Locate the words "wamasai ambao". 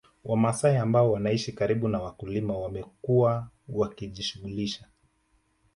0.23-1.11